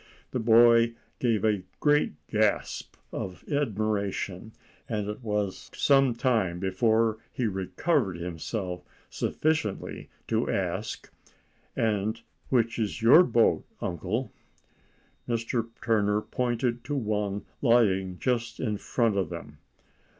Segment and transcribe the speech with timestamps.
[0.31, 4.51] The boy gave a great gasp of admiration,
[4.89, 11.13] and it was some time before he recovered himself sufficiently to ask,—
[11.75, 12.19] "And
[12.49, 14.31] which is your boat, uncle?"
[15.29, 15.69] Mr.
[15.85, 19.59] Turner pointed to one lying just in front of them.